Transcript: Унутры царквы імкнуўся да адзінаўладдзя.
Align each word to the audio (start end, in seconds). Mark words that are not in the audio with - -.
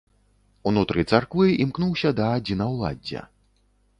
Унутры 0.71 1.03
царквы 1.11 1.45
імкнуўся 1.65 2.09
да 2.19 2.31
адзінаўладдзя. 2.37 3.21